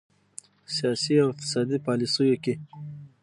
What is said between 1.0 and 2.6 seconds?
او اقتصادي پالیسیو کې